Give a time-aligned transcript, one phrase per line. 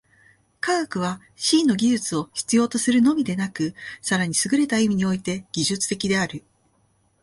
[0.61, 1.21] 科学は
[1.53, 6.43] 思惟の技術を必要とするのみでなく、更にすぐれた意味において技術的である。